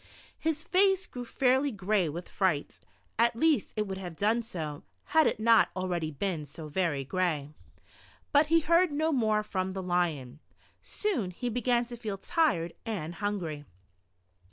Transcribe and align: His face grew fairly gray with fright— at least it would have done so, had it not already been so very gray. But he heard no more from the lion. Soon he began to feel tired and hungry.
His 0.39 0.63
face 0.63 1.05
grew 1.05 1.25
fairly 1.25 1.69
gray 1.69 2.09
with 2.09 2.27
fright— 2.27 2.79
at 3.19 3.35
least 3.35 3.71
it 3.75 3.85
would 3.85 3.99
have 3.99 4.15
done 4.17 4.41
so, 4.41 4.81
had 5.13 5.27
it 5.27 5.39
not 5.39 5.69
already 5.75 6.09
been 6.09 6.47
so 6.47 6.67
very 6.67 7.03
gray. 7.05 7.51
But 8.31 8.47
he 8.47 8.61
heard 8.61 8.91
no 8.91 9.11
more 9.11 9.43
from 9.43 9.73
the 9.73 9.83
lion. 9.83 10.39
Soon 10.81 11.29
he 11.29 11.49
began 11.49 11.85
to 11.85 11.97
feel 11.97 12.17
tired 12.17 12.73
and 12.83 13.13
hungry. 13.13 13.63